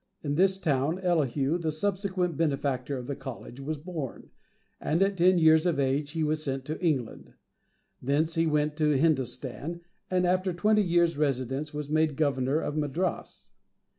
In 0.23 0.33
this 0.33 0.57
town, 0.57 0.97
Elihu, 0.97 1.59
the 1.59 1.71
subsequent 1.71 2.35
benefactor 2.35 2.97
of 2.97 3.05
the 3.05 3.15
College, 3.15 3.59
was 3.59 3.77
born, 3.77 4.31
and 4.79 4.99
at 5.03 5.15
ten 5.15 5.37
years 5.37 5.67
of 5.67 5.79
age 5.79 6.13
he 6.13 6.23
was 6.23 6.41
sent 6.41 6.65
to 6.65 6.83
England. 6.83 7.35
Thence 8.01 8.33
he 8.33 8.47
went 8.47 8.75
to 8.77 8.97
Hindostan, 8.97 9.81
and 10.09 10.25
after 10.25 10.53
twenty 10.53 10.81
years' 10.81 11.17
residence, 11.19 11.71
was 11.71 11.87
made 11.87 12.15
Governor 12.15 12.59
of 12.61 12.75
Madras. 12.75 13.51